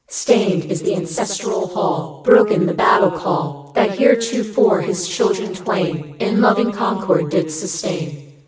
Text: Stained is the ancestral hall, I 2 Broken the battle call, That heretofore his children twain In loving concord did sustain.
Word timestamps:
Stained 0.09 0.65
is 0.71 0.81
the 0.81 0.95
ancestral 0.95 1.67
hall, 1.67 2.23
I 2.25 2.25
2 2.25 2.31
Broken 2.31 2.65
the 2.65 2.73
battle 2.73 3.11
call, 3.11 3.71
That 3.75 3.99
heretofore 3.99 4.81
his 4.81 5.07
children 5.07 5.53
twain 5.53 6.15
In 6.17 6.41
loving 6.41 6.71
concord 6.71 7.29
did 7.29 7.51
sustain. 7.51 8.33